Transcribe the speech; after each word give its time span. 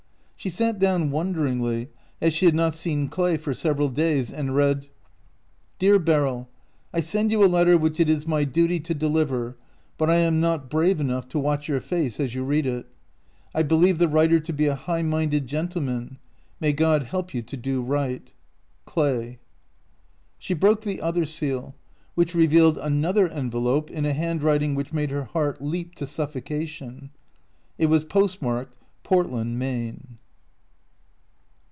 She 0.35 0.49
sat 0.49 0.79
down 0.79 1.11
wonderingly, 1.11 1.89
as 2.19 2.33
she 2.33 2.47
had 2.47 2.55
not 2.55 2.73
seen 2.73 3.09
Clay 3.09 3.37
for 3.37 3.53
several 3.53 3.89
days, 3.89 4.33
and 4.33 4.55
read: 4.55 4.87
223 5.77 5.87
OUT 5.89 5.95
OF 5.95 5.99
BOHEMIA 5.99 5.99
Dear 5.99 5.99
Beryl: 6.39 6.49
I 6.95 6.99
"send 6.99 7.29
you 7.31 7.43
a 7.43 7.45
letter 7.45 7.77
which 7.77 7.99
it 7.99 8.09
is 8.09 8.25
my 8.25 8.43
duty 8.43 8.79
to 8.79 8.95
deliver, 8.95 9.55
but 9.99 10.09
I 10.09 10.15
am 10.15 10.39
not 10.39 10.67
brave 10.67 10.99
enough 10.99 11.27
to 11.29 11.39
watch 11.39 11.67
your 11.69 11.79
face 11.79 12.19
as 12.19 12.33
you 12.33 12.43
read 12.43 12.65
it. 12.65 12.87
I 13.53 13.61
believe 13.61 13.99
the 13.99 14.07
writer 14.07 14.39
to 14.39 14.51
be 14.51 14.65
a 14.65 14.73
high 14.73 15.03
minded 15.03 15.45
gentleman. 15.45 16.17
May 16.59 16.73
God 16.73 17.03
help 17.03 17.35
you 17.35 17.43
to 17.43 17.55
do 17.55 17.83
right. 17.83 18.31
Clay. 18.85 19.37
She 20.39 20.55
broke 20.55 20.81
the 20.81 21.01
other 21.03 21.25
seal, 21.25 21.75
which 22.15 22.33
revealed 22.33 22.79
another 22.79 23.27
envelope 23.29 23.91
in 23.91 24.07
a 24.07 24.13
handwriting 24.13 24.73
which 24.73 24.91
made 24.91 25.11
her 25.11 25.25
heart 25.25 25.61
leap 25.61 25.93
to 25.97 26.07
suffocation. 26.07 27.11
It 27.77 27.89
was 27.91 28.03
postmarked 28.03 28.79
Portlapd, 29.03 29.45
Maine. 29.45 30.17